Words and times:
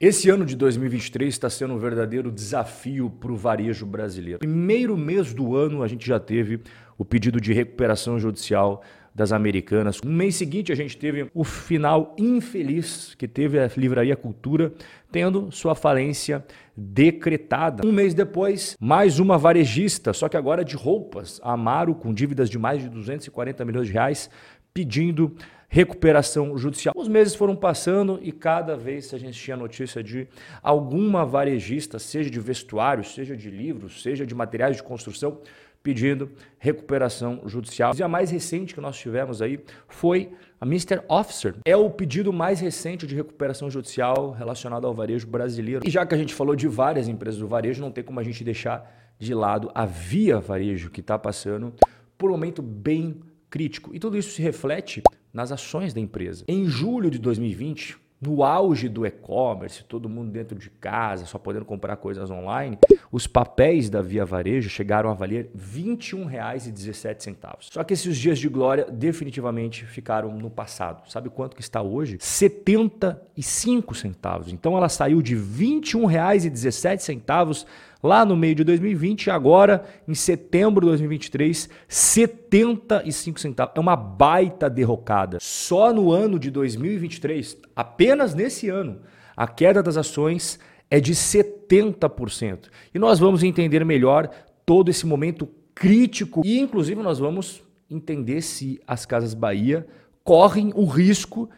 Esse 0.00 0.30
ano 0.30 0.46
de 0.46 0.56
2023 0.56 1.28
está 1.28 1.50
sendo 1.50 1.74
um 1.74 1.78
verdadeiro 1.78 2.32
desafio 2.32 3.10
para 3.10 3.30
o 3.30 3.36
varejo 3.36 3.84
brasileiro. 3.84 4.38
Primeiro 4.38 4.96
mês 4.96 5.34
do 5.34 5.54
ano, 5.54 5.82
a 5.82 5.86
gente 5.86 6.06
já 6.06 6.18
teve 6.18 6.60
o 6.96 7.04
pedido 7.04 7.38
de 7.38 7.52
recuperação 7.52 8.18
judicial 8.18 8.82
das 9.14 9.30
americanas. 9.30 10.00
No 10.00 10.10
mês 10.10 10.36
seguinte, 10.36 10.72
a 10.72 10.74
gente 10.74 10.96
teve 10.96 11.30
o 11.34 11.44
final 11.44 12.16
infeliz 12.16 13.14
que 13.14 13.28
teve 13.28 13.58
a 13.60 13.68
Livraria 13.76 14.16
Cultura 14.16 14.72
tendo 15.12 15.52
sua 15.52 15.74
falência 15.74 16.42
decretada. 16.74 17.86
Um 17.86 17.92
mês 17.92 18.14
depois, 18.14 18.78
mais 18.80 19.18
uma 19.18 19.36
varejista, 19.36 20.14
só 20.14 20.30
que 20.30 20.36
agora 20.38 20.64
de 20.64 20.76
roupas, 20.76 21.38
Amaro, 21.44 21.94
com 21.94 22.14
dívidas 22.14 22.48
de 22.48 22.58
mais 22.58 22.80
de 22.80 22.88
240 22.88 23.66
milhões 23.66 23.88
de 23.88 23.92
reais, 23.92 24.30
pedindo 24.72 25.36
recuperação 25.72 26.58
judicial. 26.58 26.92
Os 26.96 27.06
meses 27.06 27.32
foram 27.32 27.54
passando 27.54 28.18
e 28.20 28.32
cada 28.32 28.76
vez 28.76 29.14
a 29.14 29.18
gente 29.18 29.40
tinha 29.40 29.56
notícia 29.56 30.02
de 30.02 30.26
alguma 30.60 31.24
varejista, 31.24 31.96
seja 32.00 32.28
de 32.28 32.40
vestuário, 32.40 33.04
seja 33.04 33.36
de 33.36 33.48
livros, 33.48 34.02
seja 34.02 34.26
de 34.26 34.34
materiais 34.34 34.76
de 34.76 34.82
construção, 34.82 35.38
pedindo 35.80 36.32
recuperação 36.58 37.42
judicial. 37.46 37.92
E 37.96 38.02
a 38.02 38.08
mais 38.08 38.32
recente 38.32 38.74
que 38.74 38.80
nós 38.80 38.98
tivemos 38.98 39.40
aí 39.40 39.60
foi 39.86 40.32
a 40.60 40.66
Mr. 40.66 41.02
Officer. 41.08 41.54
É 41.64 41.76
o 41.76 41.88
pedido 41.88 42.32
mais 42.32 42.58
recente 42.58 43.06
de 43.06 43.14
recuperação 43.14 43.70
judicial 43.70 44.32
relacionado 44.32 44.88
ao 44.88 44.92
varejo 44.92 45.28
brasileiro. 45.28 45.86
E 45.86 45.90
já 45.90 46.04
que 46.04 46.16
a 46.16 46.18
gente 46.18 46.34
falou 46.34 46.56
de 46.56 46.66
várias 46.66 47.06
empresas 47.06 47.38
do 47.38 47.46
varejo, 47.46 47.80
não 47.80 47.92
tem 47.92 48.02
como 48.02 48.18
a 48.18 48.24
gente 48.24 48.42
deixar 48.42 49.14
de 49.20 49.32
lado 49.34 49.70
a 49.72 49.86
Via 49.86 50.40
Varejo, 50.40 50.90
que 50.90 51.00
está 51.00 51.16
passando 51.16 51.72
por 52.18 52.28
um 52.28 52.32
momento 52.32 52.60
bem 52.60 53.20
crítico. 53.48 53.94
E 53.94 54.00
tudo 54.00 54.18
isso 54.18 54.32
se 54.32 54.42
reflete 54.42 55.02
nas 55.32 55.52
ações 55.52 55.94
da 55.94 56.00
empresa. 56.00 56.44
Em 56.48 56.66
julho 56.66 57.10
de 57.10 57.18
2020, 57.18 57.96
no 58.20 58.44
auge 58.44 58.86
do 58.86 59.06
e-commerce, 59.06 59.82
todo 59.84 60.06
mundo 60.06 60.30
dentro 60.30 60.58
de 60.58 60.68
casa, 60.68 61.24
só 61.24 61.38
podendo 61.38 61.64
comprar 61.64 61.96
coisas 61.96 62.30
online, 62.30 62.76
os 63.10 63.26
papéis 63.26 63.88
da 63.88 64.02
Via 64.02 64.26
Varejo 64.26 64.68
chegaram 64.68 65.10
a 65.10 65.14
valer 65.14 65.50
R$ 65.54 65.82
21,17. 65.82 67.56
Só 67.60 67.82
que 67.82 67.94
esses 67.94 68.18
dias 68.18 68.38
de 68.38 68.46
glória 68.46 68.84
definitivamente 68.90 69.86
ficaram 69.86 70.36
no 70.36 70.50
passado. 70.50 71.10
Sabe 71.10 71.30
quanto 71.30 71.56
que 71.56 71.62
está 71.62 71.80
hoje? 71.80 72.12
R$ 72.12 72.18
75 72.20 73.94
centavos. 73.94 74.52
Então 74.52 74.76
ela 74.76 74.90
saiu 74.90 75.22
de 75.22 75.34
R$ 75.34 75.40
21,17 75.40 77.64
lá 78.02 78.24
no 78.24 78.36
meio 78.36 78.54
de 78.54 78.64
2020 78.64 79.26
e 79.26 79.30
agora, 79.30 79.84
em 80.06 80.14
setembro 80.14 80.80
de 80.82 80.88
2023, 80.88 81.68
75 81.88 83.40
centavos. 83.40 83.74
É 83.76 83.80
uma 83.80 83.96
baita 83.96 84.68
derrocada. 84.70 85.38
Só 85.40 85.92
no 85.92 86.10
ano 86.12 86.38
de 86.38 86.50
2023, 86.50 87.58
apenas 87.74 88.34
nesse 88.34 88.68
ano, 88.68 89.00
a 89.36 89.46
queda 89.46 89.82
das 89.82 89.96
ações 89.96 90.58
é 90.90 91.00
de 91.00 91.14
70%. 91.14 92.68
E 92.94 92.98
nós 92.98 93.18
vamos 93.18 93.42
entender 93.42 93.84
melhor 93.84 94.28
todo 94.66 94.90
esse 94.90 95.06
momento 95.06 95.48
crítico 95.74 96.42
e, 96.44 96.58
inclusive, 96.58 97.02
nós 97.02 97.18
vamos 97.18 97.62
entender 97.90 98.42
se 98.42 98.80
as 98.86 99.06
Casas 99.06 99.34
Bahia 99.34 99.86
correm 100.22 100.72
o 100.74 100.84
risco 100.84 101.48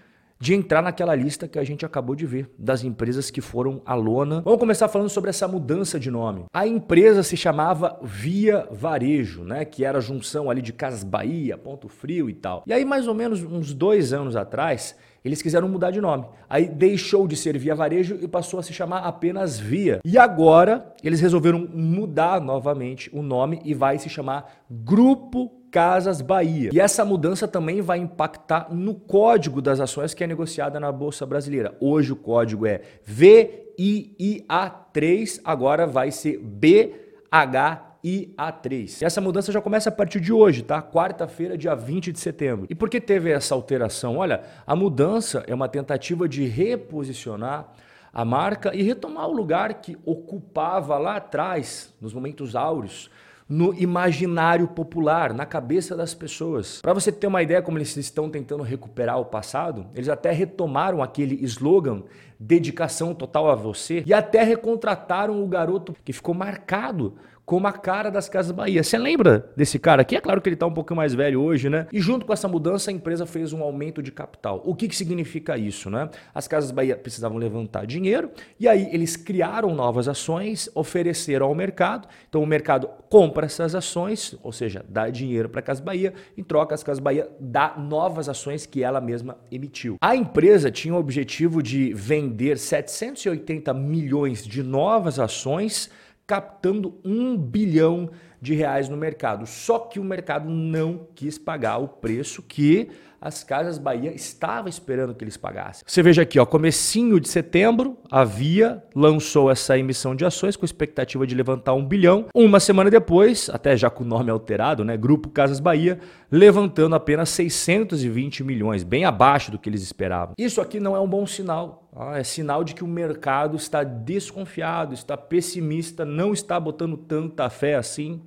de 0.42 0.54
entrar 0.54 0.82
naquela 0.82 1.14
lista 1.14 1.46
que 1.46 1.56
a 1.56 1.62
gente 1.62 1.86
acabou 1.86 2.16
de 2.16 2.26
ver, 2.26 2.50
das 2.58 2.82
empresas 2.82 3.30
que 3.30 3.40
foram 3.40 3.80
à 3.86 3.94
lona. 3.94 4.40
Vamos 4.40 4.58
começar 4.58 4.88
falando 4.88 5.08
sobre 5.08 5.30
essa 5.30 5.46
mudança 5.46 6.00
de 6.00 6.10
nome. 6.10 6.46
A 6.52 6.66
empresa 6.66 7.22
se 7.22 7.36
chamava 7.36 7.96
Via 8.02 8.66
Varejo, 8.68 9.44
né? 9.44 9.64
Que 9.64 9.84
era 9.84 9.98
a 9.98 10.00
junção 10.00 10.50
ali 10.50 10.60
de 10.60 10.72
Casas 10.72 11.04
Bahia, 11.04 11.56
Ponto 11.56 11.88
Frio 11.88 12.28
e 12.28 12.34
tal. 12.34 12.64
E 12.66 12.72
aí, 12.72 12.84
mais 12.84 13.06
ou 13.06 13.14
menos 13.14 13.40
uns 13.40 13.72
dois 13.72 14.12
anos 14.12 14.34
atrás, 14.34 14.96
eles 15.24 15.40
quiseram 15.40 15.68
mudar 15.68 15.92
de 15.92 16.00
nome. 16.00 16.26
Aí 16.50 16.66
deixou 16.66 17.28
de 17.28 17.36
ser 17.36 17.56
Via 17.56 17.76
Varejo 17.76 18.18
e 18.20 18.26
passou 18.26 18.58
a 18.58 18.64
se 18.64 18.72
chamar 18.72 19.02
apenas 19.02 19.60
Via. 19.60 20.00
E 20.04 20.18
agora 20.18 20.92
eles 21.04 21.20
resolveram 21.20 21.68
mudar 21.72 22.40
novamente 22.40 23.08
o 23.12 23.22
nome 23.22 23.60
e 23.64 23.74
vai 23.74 23.96
se 23.96 24.08
chamar 24.08 24.64
Grupo 24.68 25.61
Casas 25.72 26.20
Bahia. 26.20 26.70
E 26.70 26.78
essa 26.78 27.02
mudança 27.04 27.48
também 27.48 27.80
vai 27.80 27.98
impactar 27.98 28.68
no 28.70 28.94
código 28.94 29.60
das 29.62 29.80
ações 29.80 30.12
que 30.12 30.22
é 30.22 30.26
negociada 30.26 30.78
na 30.78 30.92
Bolsa 30.92 31.24
Brasileira. 31.24 31.74
Hoje 31.80 32.12
o 32.12 32.16
código 32.16 32.66
é 32.66 32.82
VIIA3, 33.08 35.40
agora 35.42 35.86
vai 35.86 36.10
ser 36.10 36.36
BH 36.38 37.90
IA3. 38.04 39.02
Essa 39.02 39.22
mudança 39.22 39.50
já 39.50 39.62
começa 39.62 39.88
a 39.88 39.92
partir 39.92 40.20
de 40.20 40.32
hoje, 40.32 40.62
tá? 40.62 40.82
Quarta-feira, 40.82 41.56
dia 41.56 41.74
20 41.74 42.12
de 42.12 42.20
setembro. 42.20 42.66
E 42.68 42.74
por 42.74 42.90
que 42.90 43.00
teve 43.00 43.30
essa 43.30 43.54
alteração? 43.54 44.18
Olha, 44.18 44.42
a 44.66 44.76
mudança 44.76 45.42
é 45.46 45.54
uma 45.54 45.68
tentativa 45.68 46.28
de 46.28 46.44
reposicionar 46.44 47.72
a 48.12 48.26
marca 48.26 48.74
e 48.74 48.82
retomar 48.82 49.26
o 49.26 49.32
lugar 49.32 49.72
que 49.74 49.96
ocupava 50.04 50.98
lá 50.98 51.16
atrás, 51.16 51.94
nos 51.98 52.12
momentos 52.12 52.54
áureos, 52.54 53.10
no 53.48 53.74
imaginário 53.74 54.68
popular, 54.68 55.32
na 55.34 55.44
cabeça 55.44 55.96
das 55.96 56.14
pessoas. 56.14 56.80
Para 56.80 56.94
você 56.94 57.10
ter 57.12 57.26
uma 57.26 57.42
ideia 57.42 57.62
como 57.62 57.78
eles 57.78 57.96
estão 57.96 58.30
tentando 58.30 58.62
recuperar 58.62 59.18
o 59.18 59.24
passado, 59.24 59.86
eles 59.94 60.08
até 60.08 60.32
retomaram 60.32 61.02
aquele 61.02 61.44
slogan 61.44 62.02
dedicação 62.42 63.14
total 63.14 63.50
a 63.50 63.54
você 63.54 64.02
e 64.04 64.12
até 64.12 64.42
recontrataram 64.42 65.42
o 65.42 65.46
garoto 65.46 65.94
que 66.04 66.12
ficou 66.12 66.34
marcado 66.34 67.14
como 67.44 67.66
a 67.66 67.72
cara 67.72 68.10
das 68.10 68.28
Casas 68.28 68.52
Bahia. 68.52 68.82
Você 68.82 68.96
lembra 68.96 69.50
desse 69.56 69.78
cara 69.78 70.02
aqui? 70.02 70.16
É 70.16 70.20
claro 70.20 70.40
que 70.40 70.48
ele 70.48 70.54
está 70.54 70.66
um 70.66 70.72
pouquinho 70.72 70.96
mais 70.96 71.12
velho 71.12 71.40
hoje, 71.40 71.68
né? 71.68 71.86
E 71.92 72.00
junto 72.00 72.24
com 72.24 72.32
essa 72.32 72.48
mudança, 72.48 72.90
a 72.90 72.94
empresa 72.94 73.26
fez 73.26 73.52
um 73.52 73.62
aumento 73.62 74.02
de 74.02 74.12
capital. 74.12 74.62
O 74.64 74.74
que, 74.74 74.88
que 74.88 74.96
significa 74.96 75.58
isso, 75.58 75.90
né? 75.90 76.08
As 76.34 76.46
Casas 76.46 76.70
Bahia 76.70 76.96
precisavam 76.96 77.38
levantar 77.38 77.84
dinheiro 77.84 78.30
e 78.58 78.68
aí 78.68 78.88
eles 78.92 79.16
criaram 79.16 79.74
novas 79.74 80.08
ações, 80.08 80.70
ofereceram 80.74 81.46
ao 81.46 81.54
mercado. 81.54 82.08
Então 82.28 82.42
o 82.42 82.46
mercado 82.46 82.88
compra 83.08 83.46
essas 83.46 83.74
ações, 83.74 84.36
ou 84.42 84.52
seja, 84.52 84.84
dá 84.88 85.10
dinheiro 85.10 85.48
para 85.48 85.60
a 85.60 85.62
Casas 85.62 85.84
Bahia, 85.84 86.14
em 86.36 86.42
troca 86.42 86.74
as 86.74 86.82
Casas 86.82 87.00
Bahia 87.00 87.28
dá 87.38 87.74
novas 87.76 88.28
ações 88.28 88.66
que 88.66 88.82
ela 88.82 89.00
mesma 89.00 89.36
emitiu. 89.50 89.96
A 90.00 90.14
empresa 90.14 90.70
tinha 90.70 90.94
o 90.94 90.98
objetivo 90.98 91.62
de 91.62 91.92
vender 91.92 92.31
780 92.58 93.72
milhões 93.74 94.44
de 94.44 94.62
novas 94.62 95.18
ações 95.18 95.90
captando 96.26 96.98
um 97.04 97.36
bilhão 97.36 98.06
de 98.06 98.31
reais 98.54 98.88
no 98.88 98.96
mercado. 98.96 99.46
Só 99.46 99.78
que 99.78 100.00
o 100.00 100.04
mercado 100.04 100.50
não 100.50 101.06
quis 101.14 101.38
pagar 101.38 101.78
o 101.78 101.86
preço 101.86 102.42
que 102.42 102.90
as 103.22 103.44
Casas 103.44 103.78
Bahia 103.78 104.12
estava 104.12 104.68
esperando 104.68 105.14
que 105.14 105.22
eles 105.22 105.36
pagassem. 105.36 105.84
Você 105.86 106.02
veja 106.02 106.22
aqui, 106.22 106.40
ó, 106.40 106.44
comecinho 106.44 107.20
de 107.20 107.28
setembro, 107.28 107.96
a 108.10 108.24
Via 108.24 108.82
lançou 108.96 109.48
essa 109.48 109.78
emissão 109.78 110.16
de 110.16 110.24
ações 110.24 110.56
com 110.56 110.64
expectativa 110.64 111.24
de 111.24 111.32
levantar 111.32 111.72
um 111.74 111.86
bilhão. 111.86 112.26
Uma 112.34 112.58
semana 112.58 112.90
depois, 112.90 113.48
até 113.48 113.76
já 113.76 113.88
com 113.88 114.02
o 114.02 114.06
nome 114.06 114.28
alterado, 114.28 114.84
né, 114.84 114.96
Grupo 114.96 115.30
Casas 115.30 115.60
Bahia, 115.60 116.00
levantando 116.32 116.96
apenas 116.96 117.28
620 117.28 118.42
milhões, 118.42 118.82
bem 118.82 119.04
abaixo 119.04 119.52
do 119.52 119.58
que 119.58 119.68
eles 119.70 119.82
esperavam. 119.82 120.34
Isso 120.36 120.60
aqui 120.60 120.80
não 120.80 120.96
é 120.96 121.00
um 121.00 121.08
bom 121.08 121.24
sinal. 121.24 121.88
Ah, 121.94 122.18
é 122.18 122.24
sinal 122.24 122.64
de 122.64 122.74
que 122.74 122.82
o 122.82 122.88
mercado 122.88 123.56
está 123.56 123.84
desconfiado, 123.84 124.94
está 124.94 125.16
pessimista, 125.16 126.04
não 126.04 126.32
está 126.32 126.58
botando 126.58 126.96
tanta 126.96 127.48
fé 127.48 127.76
assim 127.76 128.20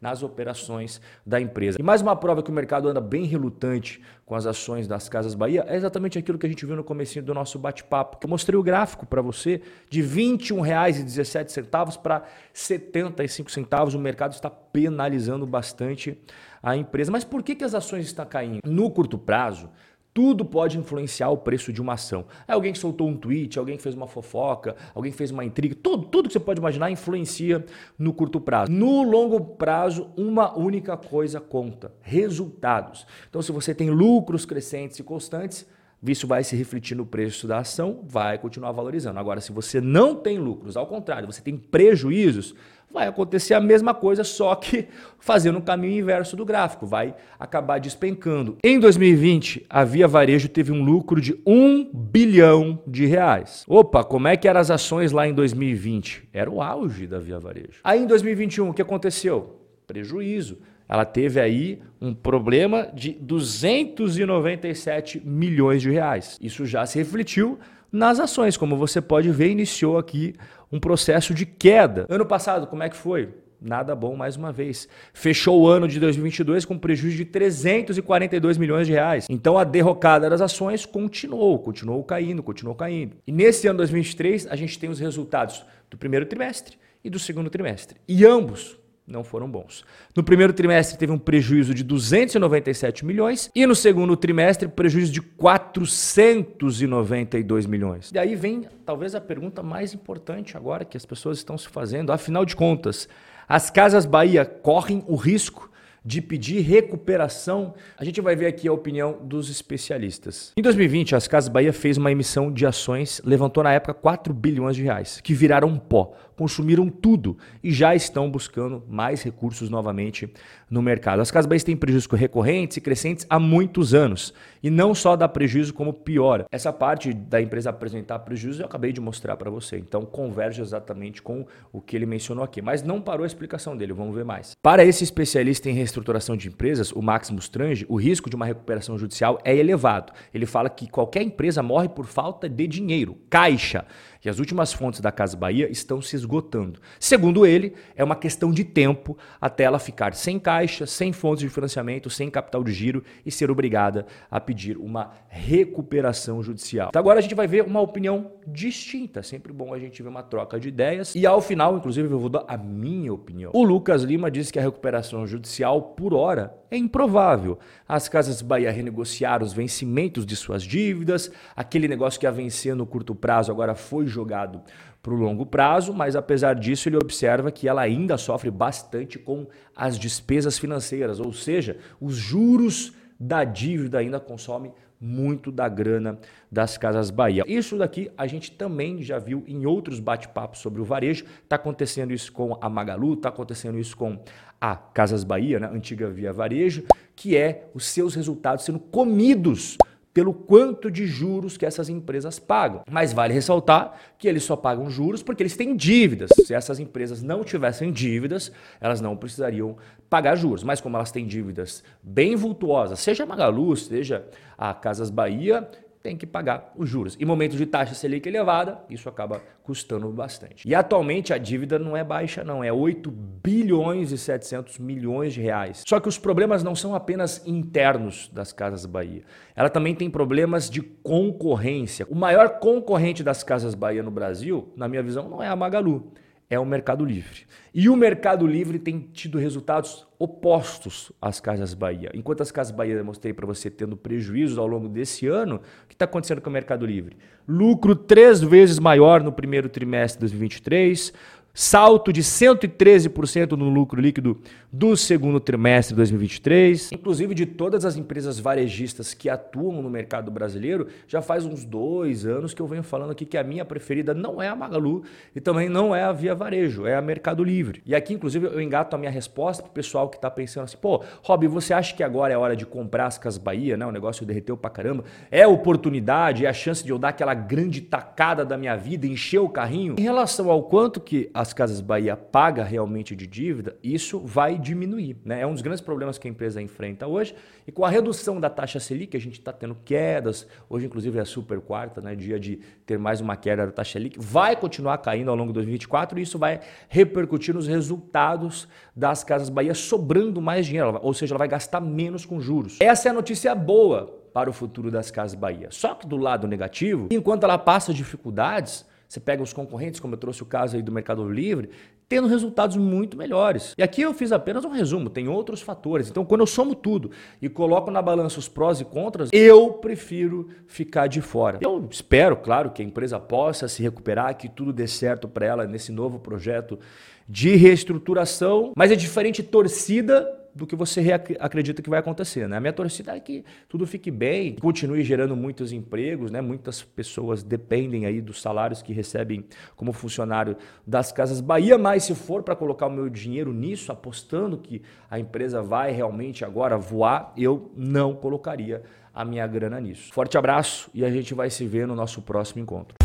nas 0.00 0.22
operações 0.22 1.00
da 1.26 1.40
empresa. 1.40 1.78
E 1.80 1.82
mais 1.82 2.00
uma 2.00 2.14
prova 2.14 2.42
que 2.42 2.50
o 2.50 2.54
mercado 2.54 2.88
anda 2.88 3.00
bem 3.00 3.24
relutante 3.24 4.00
com 4.24 4.34
as 4.34 4.46
ações 4.46 4.86
das 4.86 5.08
Casas 5.08 5.34
Bahia 5.34 5.64
é 5.66 5.76
exatamente 5.76 6.18
aquilo 6.18 6.38
que 6.38 6.46
a 6.46 6.48
gente 6.48 6.64
viu 6.64 6.76
no 6.76 6.84
começo 6.84 7.20
do 7.22 7.34
nosso 7.34 7.58
bate-papo. 7.58 8.18
Eu 8.22 8.28
mostrei 8.28 8.58
o 8.58 8.62
gráfico 8.62 9.06
para 9.06 9.20
você 9.20 9.60
de 9.90 10.00
R$ 10.00 10.08
21,17 10.08 11.98
para 12.00 12.18
R$ 12.18 12.24
75 12.52 13.50
centavos. 13.50 13.94
O 13.94 13.98
mercado 13.98 14.32
está 14.32 14.48
penalizando 14.48 15.46
bastante 15.46 16.16
a 16.62 16.76
empresa. 16.76 17.10
Mas 17.10 17.24
por 17.24 17.42
que, 17.42 17.54
que 17.54 17.64
as 17.64 17.74
ações 17.74 18.06
estão 18.06 18.26
caindo? 18.26 18.60
No 18.64 18.90
curto 18.90 19.18
prazo, 19.18 19.70
tudo 20.18 20.44
pode 20.44 20.76
influenciar 20.76 21.30
o 21.30 21.36
preço 21.36 21.72
de 21.72 21.80
uma 21.80 21.92
ação. 21.92 22.24
É 22.48 22.52
alguém 22.52 22.72
que 22.72 22.78
soltou 22.80 23.06
um 23.06 23.16
tweet, 23.16 23.56
alguém 23.56 23.76
que 23.76 23.82
fez 23.84 23.94
uma 23.94 24.08
fofoca, 24.08 24.74
alguém 24.92 25.12
que 25.12 25.16
fez 25.16 25.30
uma 25.30 25.44
intriga, 25.44 25.76
tudo, 25.80 26.08
tudo 26.08 26.26
que 26.26 26.32
você 26.32 26.40
pode 26.40 26.58
imaginar 26.58 26.90
influencia 26.90 27.64
no 27.96 28.12
curto 28.12 28.40
prazo. 28.40 28.72
No 28.72 29.04
longo 29.04 29.38
prazo, 29.54 30.10
uma 30.16 30.58
única 30.58 30.96
coisa 30.96 31.40
conta: 31.40 31.92
resultados. 32.00 33.06
Então, 33.30 33.40
se 33.40 33.52
você 33.52 33.72
tem 33.72 33.90
lucros 33.90 34.44
crescentes 34.44 34.98
e 34.98 35.04
constantes, 35.04 35.64
isso 36.06 36.26
vai 36.26 36.44
se 36.44 36.54
refletir 36.54 36.96
no 36.96 37.04
preço 37.04 37.46
da 37.46 37.58
ação, 37.58 38.04
vai 38.06 38.38
continuar 38.38 38.72
valorizando. 38.72 39.18
Agora, 39.18 39.40
se 39.40 39.50
você 39.50 39.80
não 39.80 40.14
tem 40.14 40.38
lucros, 40.38 40.76
ao 40.76 40.86
contrário, 40.86 41.26
você 41.26 41.42
tem 41.42 41.56
prejuízos, 41.56 42.54
vai 42.90 43.08
acontecer 43.08 43.54
a 43.54 43.60
mesma 43.60 43.92
coisa, 43.92 44.22
só 44.22 44.54
que 44.54 44.86
fazendo 45.18 45.58
o 45.58 45.62
caminho 45.62 46.00
inverso 46.00 46.36
do 46.36 46.44
gráfico, 46.44 46.86
vai 46.86 47.14
acabar 47.38 47.80
despencando. 47.80 48.56
Em 48.62 48.78
2020, 48.78 49.66
a 49.68 49.84
Via 49.84 50.06
Varejo 50.06 50.48
teve 50.48 50.70
um 50.70 50.84
lucro 50.84 51.20
de 51.20 51.40
1 51.44 51.90
bilhão 51.92 52.80
de 52.86 53.04
reais. 53.04 53.64
Opa, 53.66 54.04
como 54.04 54.28
é 54.28 54.36
que 54.36 54.46
eram 54.46 54.60
as 54.60 54.70
ações 54.70 55.10
lá 55.10 55.26
em 55.26 55.34
2020? 55.34 56.28
Era 56.32 56.50
o 56.50 56.62
auge 56.62 57.06
da 57.06 57.18
Via 57.18 57.40
Varejo. 57.40 57.80
Aí 57.82 58.00
em 58.00 58.06
2021, 58.06 58.70
o 58.70 58.74
que 58.74 58.82
aconteceu? 58.82 59.56
Prejuízo 59.86 60.58
ela 60.88 61.04
teve 61.04 61.40
aí 61.40 61.80
um 62.00 62.14
problema 62.14 62.88
de 62.94 63.12
297 63.12 65.20
milhões 65.24 65.82
de 65.82 65.90
reais. 65.90 66.38
Isso 66.40 66.64
já 66.64 66.86
se 66.86 66.98
refletiu 66.98 67.58
nas 67.92 68.18
ações. 68.18 68.56
Como 68.56 68.76
você 68.76 69.00
pode 69.00 69.30
ver, 69.30 69.50
iniciou 69.50 69.98
aqui 69.98 70.34
um 70.72 70.80
processo 70.80 71.34
de 71.34 71.44
queda. 71.44 72.06
Ano 72.08 72.24
passado, 72.24 72.66
como 72.66 72.82
é 72.82 72.88
que 72.88 72.96
foi? 72.96 73.28
Nada 73.60 73.94
bom 73.94 74.14
mais 74.14 74.36
uma 74.36 74.52
vez. 74.52 74.88
Fechou 75.12 75.60
o 75.60 75.66
ano 75.66 75.88
de 75.88 75.98
2022 75.98 76.64
com 76.64 76.78
prejuízo 76.78 77.16
de 77.16 77.24
342 77.24 78.56
milhões 78.56 78.86
de 78.86 78.92
reais. 78.92 79.26
Então 79.28 79.58
a 79.58 79.64
derrocada 79.64 80.30
das 80.30 80.40
ações 80.40 80.86
continuou, 80.86 81.58
continuou 81.58 82.04
caindo, 82.04 82.40
continuou 82.40 82.76
caindo. 82.76 83.16
E 83.26 83.32
nesse 83.32 83.66
ano 83.66 83.78
2023 83.78 84.46
a 84.46 84.54
gente 84.54 84.78
tem 84.78 84.88
os 84.88 85.00
resultados 85.00 85.66
do 85.90 85.98
primeiro 85.98 86.24
trimestre 86.24 86.78
e 87.02 87.10
do 87.10 87.18
segundo 87.18 87.50
trimestre. 87.50 87.98
E 88.06 88.24
ambos 88.24 88.78
não 89.08 89.24
foram 89.24 89.50
bons. 89.50 89.82
No 90.14 90.22
primeiro 90.22 90.52
trimestre 90.52 90.98
teve 90.98 91.10
um 91.10 91.18
prejuízo 91.18 91.72
de 91.74 91.82
297 91.82 93.06
milhões 93.06 93.50
e 93.54 93.66
no 93.66 93.74
segundo 93.74 94.14
trimestre 94.16 94.68
prejuízo 94.68 95.10
de 95.10 95.22
492 95.22 97.66
milhões. 97.66 98.12
E 98.12 98.18
aí 98.18 98.36
vem 98.36 98.68
talvez 98.84 99.14
a 99.14 99.20
pergunta 99.20 99.62
mais 99.62 99.94
importante 99.94 100.54
agora 100.56 100.84
que 100.84 100.96
as 100.96 101.06
pessoas 101.06 101.38
estão 101.38 101.56
se 101.56 101.68
fazendo, 101.68 102.12
afinal 102.12 102.44
de 102.44 102.54
contas, 102.54 103.08
as 103.48 103.70
Casas 103.70 104.04
Bahia 104.04 104.44
correm 104.44 105.02
o 105.06 105.16
risco 105.16 105.70
de 106.04 106.22
pedir 106.22 106.60
recuperação, 106.60 107.74
a 107.96 108.04
gente 108.04 108.20
vai 108.20 108.34
ver 108.34 108.46
aqui 108.46 108.66
a 108.66 108.72
opinião 108.72 109.18
dos 109.22 109.50
especialistas. 109.50 110.52
Em 110.56 110.62
2020, 110.62 111.14
as 111.14 111.28
Casas 111.28 111.48
Bahia 111.48 111.72
fez 111.72 111.98
uma 111.98 112.10
emissão 112.10 112.50
de 112.50 112.64
ações, 112.64 113.20
levantou 113.24 113.62
na 113.62 113.72
época 113.72 113.92
4 113.92 114.32
bilhões 114.32 114.76
de 114.76 114.82
reais, 114.82 115.20
que 115.20 115.34
viraram 115.34 115.78
pó, 115.78 116.14
consumiram 116.38 116.88
tudo 116.88 117.36
e 117.64 117.72
já 117.72 117.96
estão 117.96 118.30
buscando 118.30 118.84
mais 118.88 119.24
recursos 119.24 119.68
novamente 119.68 120.32
no 120.70 120.80
mercado. 120.80 121.20
As 121.20 121.32
Casas 121.32 121.48
Bahia 121.48 121.64
têm 121.64 121.76
prejuízos 121.76 122.08
recorrentes 122.12 122.76
e 122.76 122.80
crescentes 122.80 123.26
há 123.28 123.40
muitos 123.40 123.92
anos 123.92 124.32
e 124.62 124.70
não 124.70 124.94
só 124.94 125.16
dá 125.16 125.28
prejuízo 125.28 125.74
como 125.74 125.92
piora. 125.92 126.46
Essa 126.52 126.72
parte 126.72 127.12
da 127.12 127.42
empresa 127.42 127.70
apresentar 127.70 128.20
prejuízo 128.20 128.62
eu 128.62 128.66
acabei 128.66 128.92
de 128.92 129.00
mostrar 129.00 129.36
para 129.36 129.50
você, 129.50 129.78
então 129.78 130.06
converge 130.06 130.62
exatamente 130.62 131.20
com 131.20 131.44
o 131.72 131.80
que 131.80 131.96
ele 131.96 132.06
mencionou 132.06 132.44
aqui, 132.44 132.62
mas 132.62 132.84
não 132.84 133.00
parou 133.00 133.24
a 133.24 133.26
explicação 133.26 133.76
dele, 133.76 133.92
vamos 133.92 134.14
ver 134.14 134.24
mais. 134.24 134.54
Para 134.62 134.84
esse 134.84 135.02
especialista 135.02 135.68
em 135.68 135.72
reestruturação 135.72 136.36
de 136.36 136.46
empresas, 136.46 136.92
o 136.92 137.02
Maximus 137.02 137.48
Trange, 137.48 137.84
o 137.88 137.96
risco 137.96 138.30
de 138.30 138.36
uma 138.36 138.46
recuperação 138.46 138.96
judicial 138.96 139.40
é 139.44 139.56
elevado. 139.56 140.12
Ele 140.32 140.46
fala 140.46 140.70
que 140.70 140.88
qualquer 140.88 141.22
empresa 141.22 141.64
morre 141.64 141.88
por 141.88 142.06
falta 142.06 142.48
de 142.48 142.68
dinheiro, 142.68 143.16
caixa 143.28 143.84
e 144.24 144.28
as 144.28 144.38
últimas 144.38 144.72
fontes 144.72 145.00
da 145.00 145.12
Casa 145.12 145.36
Bahia 145.36 145.70
estão 145.70 146.02
se 146.02 146.16
esgotando. 146.28 146.80
Segundo 147.00 147.46
ele, 147.46 147.72
é 147.96 148.04
uma 148.04 148.14
questão 148.14 148.52
de 148.52 148.62
tempo 148.62 149.16
até 149.40 149.64
ela 149.64 149.78
ficar 149.78 150.14
sem 150.14 150.38
caixa, 150.38 150.86
sem 150.86 151.12
fontes 151.12 151.40
de 151.40 151.48
financiamento, 151.48 152.10
sem 152.10 152.30
capital 152.30 152.62
de 152.62 152.72
giro 152.72 153.02
e 153.24 153.30
ser 153.30 153.50
obrigada 153.50 154.06
a 154.30 154.38
pedir 154.38 154.76
uma 154.76 155.12
recuperação 155.28 156.42
judicial. 156.42 156.88
Então 156.90 157.00
agora 157.00 157.18
a 157.18 157.22
gente 157.22 157.34
vai 157.34 157.46
ver 157.46 157.64
uma 157.64 157.80
opinião 157.80 158.32
distinta. 158.46 159.22
Sempre 159.22 159.52
bom 159.52 159.72
a 159.72 159.78
gente 159.78 160.02
ver 160.02 160.08
uma 160.08 160.22
troca 160.22 160.60
de 160.60 160.68
ideias. 160.68 161.14
E 161.14 161.26
ao 161.26 161.40
final, 161.40 161.76
inclusive, 161.76 162.10
eu 162.10 162.18
vou 162.18 162.28
dar 162.28 162.44
a 162.46 162.56
minha 162.56 163.12
opinião. 163.12 163.50
O 163.54 163.62
Lucas 163.62 164.02
Lima 164.02 164.30
disse 164.30 164.52
que 164.52 164.58
a 164.58 164.62
recuperação 164.62 165.26
judicial 165.26 165.80
por 165.80 166.12
hora 166.12 166.54
é 166.70 166.76
improvável. 166.76 167.58
As 167.86 168.08
Casas 168.08 168.42
Bahia 168.42 168.70
renegociaram 168.70 169.44
os 169.44 169.52
vencimentos 169.52 170.26
de 170.26 170.36
suas 170.36 170.62
dívidas, 170.62 171.30
aquele 171.56 171.88
negócio 171.88 172.18
que 172.18 172.26
ia 172.26 172.32
vencer 172.32 172.74
no 172.74 172.86
curto 172.86 173.14
prazo 173.14 173.50
agora 173.50 173.74
foi 173.74 174.06
jogado 174.06 174.62
para 175.02 175.12
o 175.12 175.16
longo 175.16 175.46
prazo, 175.46 175.94
mas 175.94 176.16
apesar 176.16 176.54
disso, 176.54 176.88
ele 176.88 176.96
observa 176.96 177.50
que 177.50 177.68
ela 177.68 177.82
ainda 177.82 178.18
sofre 178.18 178.50
bastante 178.50 179.18
com 179.18 179.46
as 179.74 179.98
despesas 179.98 180.58
financeiras, 180.58 181.20
ou 181.20 181.32
seja, 181.32 181.78
os 182.00 182.16
juros 182.16 182.92
da 183.18 183.44
dívida 183.44 183.98
ainda 183.98 184.20
consomem 184.20 184.72
muito 185.00 185.52
da 185.52 185.68
grana 185.68 186.18
das 186.50 186.76
Casas 186.76 187.10
Bahia. 187.10 187.44
Isso 187.46 187.76
daqui 187.76 188.10
a 188.16 188.26
gente 188.26 188.50
também 188.52 189.02
já 189.02 189.18
viu 189.18 189.44
em 189.46 189.66
outros 189.66 190.00
bate-papos 190.00 190.60
sobre 190.60 190.80
o 190.80 190.84
varejo. 190.84 191.24
Está 191.42 191.56
acontecendo 191.56 192.12
isso 192.12 192.32
com 192.32 192.58
a 192.60 192.68
Magalu, 192.68 193.14
está 193.14 193.28
acontecendo 193.28 193.78
isso 193.78 193.96
com 193.96 194.18
a 194.60 194.74
Casas 194.76 195.24
Bahia, 195.24 195.60
né? 195.60 195.70
antiga 195.72 196.10
Via 196.10 196.32
Varejo, 196.32 196.84
que 197.14 197.36
é 197.36 197.68
os 197.74 197.86
seus 197.86 198.14
resultados 198.14 198.64
sendo 198.64 198.78
comidos 198.80 199.76
pelo 200.18 200.34
quanto 200.34 200.90
de 200.90 201.06
juros 201.06 201.56
que 201.56 201.64
essas 201.64 201.88
empresas 201.88 202.40
pagam. 202.40 202.82
Mas 202.90 203.12
vale 203.12 203.32
ressaltar 203.32 203.96
que 204.18 204.26
eles 204.26 204.42
só 204.42 204.56
pagam 204.56 204.90
juros 204.90 205.22
porque 205.22 205.44
eles 205.44 205.56
têm 205.56 205.76
dívidas. 205.76 206.30
Se 206.44 206.52
essas 206.52 206.80
empresas 206.80 207.22
não 207.22 207.44
tivessem 207.44 207.92
dívidas, 207.92 208.50
elas 208.80 209.00
não 209.00 209.16
precisariam 209.16 209.76
pagar 210.10 210.34
juros. 210.34 210.64
Mas 210.64 210.80
como 210.80 210.96
elas 210.96 211.12
têm 211.12 211.24
dívidas 211.24 211.84
bem 212.02 212.34
vultuosas, 212.34 212.98
seja 212.98 213.22
a 213.22 213.26
Magalu, 213.26 213.76
seja 213.76 214.26
a 214.58 214.74
Casas 214.74 215.08
Bahia, 215.08 215.70
tem 216.02 216.16
que 216.16 216.26
pagar 216.26 216.72
os 216.76 216.88
juros. 216.88 217.16
Em 217.20 217.24
momentos 217.24 217.56
de 217.56 217.66
taxa 217.66 217.94
Selic 217.94 218.28
elevada, 218.28 218.78
isso 218.88 219.08
acaba 219.08 219.42
custando 219.62 220.08
bastante. 220.10 220.66
E 220.66 220.74
atualmente 220.74 221.32
a 221.32 221.38
dívida 221.38 221.78
não 221.78 221.96
é 221.96 222.02
baixa, 222.02 222.42
não, 222.42 222.62
é 222.64 222.72
8 222.72 223.10
bilhões 223.10 224.12
e 224.12 224.18
700 224.18 224.78
milhões 224.78 225.34
de 225.34 225.40
reais. 225.40 225.82
Só 225.86 226.00
que 226.00 226.08
os 226.08 226.18
problemas 226.18 226.62
não 226.62 226.74
são 226.74 226.94
apenas 226.94 227.46
internos 227.46 228.30
das 228.32 228.52
Casas 228.52 228.86
Bahia. 228.86 229.22
Ela 229.54 229.68
também 229.68 229.94
tem 229.94 230.08
problemas 230.08 230.70
de 230.70 230.80
concorrência. 230.80 232.06
O 232.08 232.14
maior 232.14 232.58
concorrente 232.58 233.22
das 233.22 233.42
Casas 233.42 233.74
Bahia 233.74 234.02
no 234.02 234.10
Brasil, 234.10 234.72
na 234.76 234.88
minha 234.88 235.02
visão, 235.02 235.28
não 235.28 235.42
é 235.42 235.48
a 235.48 235.56
Magalu 235.56 236.12
é 236.50 236.58
o 236.58 236.64
Mercado 236.64 237.04
Livre. 237.04 237.46
E 237.74 237.88
o 237.88 237.96
Mercado 237.96 238.46
Livre 238.46 238.78
tem 238.78 239.00
tido 239.12 239.38
resultados 239.38 240.06
opostos 240.18 241.12
às 241.20 241.40
Casas 241.40 241.74
Bahia. 241.74 242.10
Enquanto 242.14 242.42
as 242.42 242.50
Casas 242.50 242.74
Bahia 242.74 243.02
mostrei 243.04 243.32
para 243.32 243.46
você 243.46 243.70
tendo 243.70 243.96
prejuízos 243.96 244.58
ao 244.58 244.66
longo 244.66 244.88
desse 244.88 245.26
ano, 245.26 245.56
o 245.56 245.86
que 245.86 245.94
está 245.94 246.06
acontecendo 246.06 246.40
com 246.40 246.48
o 246.48 246.52
Mercado 246.52 246.86
Livre? 246.86 247.16
Lucro 247.46 247.94
três 247.94 248.40
vezes 248.40 248.78
maior 248.78 249.22
no 249.22 249.32
primeiro 249.32 249.68
trimestre 249.68 250.18
de 250.18 250.32
2023, 250.32 251.12
salto 251.60 252.12
de 252.12 252.22
113% 252.22 253.56
no 253.56 253.68
lucro 253.68 254.00
líquido 254.00 254.38
do 254.72 254.96
segundo 254.96 255.40
trimestre 255.40 255.92
de 255.92 255.96
2023. 255.96 256.92
Inclusive, 256.92 257.34
de 257.34 257.46
todas 257.46 257.84
as 257.84 257.96
empresas 257.96 258.38
varejistas 258.38 259.12
que 259.12 259.28
atuam 259.28 259.82
no 259.82 259.90
mercado 259.90 260.30
brasileiro, 260.30 260.86
já 261.08 261.20
faz 261.20 261.44
uns 261.44 261.64
dois 261.64 262.24
anos 262.24 262.54
que 262.54 262.62
eu 262.62 262.66
venho 262.68 262.84
falando 262.84 263.10
aqui 263.10 263.24
que 263.24 263.36
a 263.36 263.42
minha 263.42 263.64
preferida 263.64 264.14
não 264.14 264.40
é 264.40 264.46
a 264.46 264.54
Magalu 264.54 265.02
e 265.34 265.40
também 265.40 265.68
não 265.68 265.96
é 265.96 266.04
a 266.04 266.12
Via 266.12 266.32
Varejo, 266.32 266.86
é 266.86 266.94
a 266.94 267.02
Mercado 267.02 267.42
Livre. 267.42 267.82
E 267.84 267.92
aqui, 267.92 268.14
inclusive, 268.14 268.46
eu 268.46 268.60
engato 268.60 268.94
a 268.94 268.98
minha 268.98 269.10
resposta 269.10 269.60
para 269.60 269.70
o 269.70 269.72
pessoal 269.72 270.08
que 270.08 270.16
está 270.16 270.30
pensando 270.30 270.62
assim: 270.62 270.76
pô, 270.76 271.02
Rob, 271.22 271.48
você 271.48 271.74
acha 271.74 271.92
que 271.92 272.04
agora 272.04 272.32
é 272.32 272.38
hora 272.38 272.54
de 272.54 272.64
comprar 272.64 273.06
as 273.06 273.18
Casas 273.18 273.38
Bahia, 273.38 273.76
né? 273.76 273.84
O 273.84 273.90
negócio 273.90 274.24
derreteu 274.24 274.56
pra 274.56 274.70
caramba. 274.70 275.02
É 275.28 275.44
oportunidade, 275.44 276.46
é 276.46 276.48
a 276.48 276.52
chance 276.52 276.84
de 276.84 276.90
eu 276.90 276.98
dar 277.00 277.08
aquela 277.08 277.34
grande 277.34 277.80
tacada 277.80 278.44
da 278.44 278.56
minha 278.56 278.76
vida, 278.76 279.08
encher 279.08 279.40
o 279.40 279.48
carrinho? 279.48 279.96
Em 279.98 280.02
relação 280.02 280.50
ao 280.50 280.62
quanto 280.62 281.00
que 281.00 281.28
as 281.34 281.47
as 281.48 281.54
Casas 281.54 281.80
Bahia 281.80 282.14
paga 282.14 282.62
realmente 282.62 283.16
de 283.16 283.26
dívida, 283.26 283.76
isso 283.82 284.20
vai 284.20 284.58
diminuir. 284.58 285.16
Né? 285.24 285.40
É 285.40 285.46
um 285.46 285.52
dos 285.52 285.62
grandes 285.62 285.80
problemas 285.80 286.18
que 286.18 286.28
a 286.28 286.30
empresa 286.30 286.60
enfrenta 286.60 287.06
hoje. 287.06 287.34
E 287.66 287.72
com 287.72 287.84
a 287.84 287.88
redução 287.88 288.38
da 288.38 288.50
taxa 288.50 288.78
Selic, 288.78 289.16
a 289.16 289.20
gente 289.20 289.38
está 289.38 289.52
tendo 289.52 289.74
quedas. 289.84 290.46
Hoje, 290.68 290.86
inclusive, 290.86 291.18
é 291.18 291.22
a 291.22 291.24
super 291.24 291.60
quarta, 291.60 292.00
né? 292.00 292.14
dia 292.14 292.38
de 292.38 292.56
ter 292.84 292.98
mais 292.98 293.20
uma 293.20 293.34
queda 293.34 293.66
da 293.66 293.72
taxa 293.72 293.92
Selic. 293.92 294.18
Vai 294.20 294.56
continuar 294.56 294.98
caindo 294.98 295.30
ao 295.30 295.36
longo 295.36 295.48
de 295.48 295.54
2024 295.54 296.18
e 296.18 296.22
isso 296.22 296.38
vai 296.38 296.60
repercutir 296.88 297.54
nos 297.54 297.66
resultados 297.66 298.68
das 298.94 299.24
Casas 299.24 299.48
Bahia, 299.48 299.74
sobrando 299.74 300.42
mais 300.42 300.66
dinheiro. 300.66 300.98
Ou 301.02 301.14
seja, 301.14 301.32
ela 301.32 301.38
vai 301.38 301.48
gastar 301.48 301.80
menos 301.80 302.26
com 302.26 302.40
juros. 302.40 302.76
Essa 302.80 303.08
é 303.08 303.10
a 303.10 303.14
notícia 303.14 303.54
boa 303.54 304.06
para 304.34 304.50
o 304.50 304.52
futuro 304.52 304.90
das 304.90 305.10
Casas 305.10 305.34
Bahia. 305.34 305.68
Só 305.70 305.94
que 305.94 306.06
do 306.06 306.16
lado 306.16 306.46
negativo, 306.46 307.08
enquanto 307.10 307.44
ela 307.44 307.56
passa 307.56 307.94
dificuldades, 307.94 308.86
você 309.08 309.18
pega 309.18 309.42
os 309.42 309.54
concorrentes, 309.54 310.00
como 310.00 310.14
eu 310.14 310.18
trouxe 310.18 310.42
o 310.42 310.46
caso 310.46 310.76
aí 310.76 310.82
do 310.82 310.92
Mercado 310.92 311.26
Livre, 311.26 311.70
tendo 312.08 312.28
resultados 312.28 312.76
muito 312.76 313.16
melhores. 313.16 313.74
E 313.76 313.82
aqui 313.82 314.02
eu 314.02 314.12
fiz 314.12 314.32
apenas 314.32 314.64
um 314.64 314.70
resumo, 314.70 315.08
tem 315.08 315.28
outros 315.28 315.62
fatores. 315.62 316.10
Então, 316.10 316.24
quando 316.24 316.42
eu 316.42 316.46
somo 316.46 316.74
tudo 316.74 317.10
e 317.40 317.48
coloco 317.48 317.90
na 317.90 318.02
balança 318.02 318.38
os 318.38 318.48
prós 318.48 318.80
e 318.80 318.84
contras, 318.84 319.30
eu 319.32 319.72
prefiro 319.74 320.48
ficar 320.66 321.06
de 321.06 321.20
fora. 321.22 321.58
Eu 321.62 321.86
espero, 321.90 322.36
claro, 322.36 322.70
que 322.70 322.82
a 322.82 322.84
empresa 322.84 323.18
possa 323.18 323.66
se 323.66 323.82
recuperar, 323.82 324.36
que 324.36 324.48
tudo 324.48 324.72
dê 324.72 324.86
certo 324.86 325.26
para 325.26 325.46
ela 325.46 325.66
nesse 325.66 325.90
novo 325.90 326.18
projeto 326.18 326.78
de 327.26 327.56
reestruturação, 327.56 328.72
mas 328.74 328.90
é 328.90 328.96
diferente 328.96 329.42
torcida 329.42 330.37
do 330.58 330.66
que 330.66 330.74
você 330.74 331.00
acredita 331.38 331.80
que 331.80 331.88
vai 331.88 332.00
acontecer. 332.00 332.48
Né? 332.48 332.56
A 332.56 332.60
minha 332.60 332.72
torcida 332.72 333.16
é 333.16 333.20
que 333.20 333.44
tudo 333.68 333.86
fique 333.86 334.10
bem, 334.10 334.56
continue 334.56 335.02
gerando 335.04 335.36
muitos 335.36 335.72
empregos, 335.72 336.30
né? 336.30 336.40
muitas 336.40 336.82
pessoas 336.82 337.42
dependem 337.42 338.04
aí 338.04 338.20
dos 338.20 338.42
salários 338.42 338.82
que 338.82 338.92
recebem 338.92 339.44
como 339.76 339.92
funcionário 339.92 340.56
das 340.86 341.12
Casas 341.12 341.40
Bahia, 341.40 341.78
mas 341.78 342.04
se 342.04 342.14
for 342.14 342.42
para 342.42 342.56
colocar 342.56 342.88
o 342.88 342.90
meu 342.90 343.08
dinheiro 343.08 343.52
nisso, 343.52 343.92
apostando 343.92 344.58
que 344.58 344.82
a 345.08 345.18
empresa 345.18 345.62
vai 345.62 345.92
realmente 345.92 346.44
agora 346.44 346.76
voar, 346.76 347.32
eu 347.36 347.70
não 347.76 348.14
colocaria 348.14 348.82
a 349.14 349.24
minha 349.24 349.46
grana 349.46 349.80
nisso. 349.80 350.12
Forte 350.12 350.36
abraço 350.36 350.90
e 350.92 351.04
a 351.04 351.10
gente 351.10 351.34
vai 351.34 351.50
se 351.50 351.66
ver 351.66 351.86
no 351.86 351.94
nosso 351.94 352.20
próximo 352.20 352.60
encontro. 352.60 352.97